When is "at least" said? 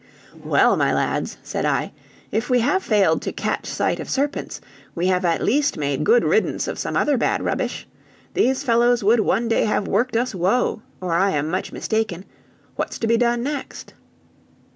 5.25-5.77